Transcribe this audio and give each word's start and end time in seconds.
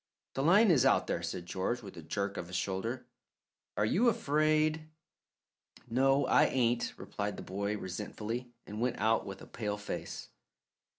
"The 0.33 0.41
line 0.41 0.71
is 0.71 0.83
out 0.83 1.05
there," 1.05 1.21
said 1.21 1.45
George, 1.45 1.83
with 1.83 1.95
a 1.95 2.01
jerk 2.01 2.35
of 2.35 2.47
his 2.47 2.55
shoulder. 2.55 3.05
"Are 3.77 3.85
you 3.85 4.09
afraid?" 4.09 4.89
"No, 5.91 6.25
I 6.25 6.45
ain't," 6.45 6.95
replied 6.97 7.37
the 7.37 7.43
boy 7.43 7.77
resentfully, 7.77 8.51
and 8.65 8.81
went 8.81 8.97
out 8.97 9.27
with 9.27 9.43
a 9.43 9.45
pale 9.45 9.77
face. 9.77 10.29